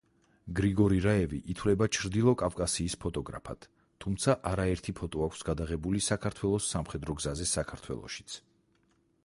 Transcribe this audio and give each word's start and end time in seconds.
გრიგორი 0.59 1.01
რაევი 1.05 1.41
ითვლება 1.53 1.87
ჩრდილოკავკასიის 1.97 2.95
ფოტოგრაფად, 3.03 3.67
თუმცა 4.05 4.35
არაერთი 4.53 4.95
ფოტო 5.01 5.23
აქვს 5.27 5.45
გადაღებული 5.51 6.01
საქართველოს 6.07 6.71
სამხედრო 6.75 7.17
გზაზე 7.21 7.47
საქართველოშიც. 7.53 8.39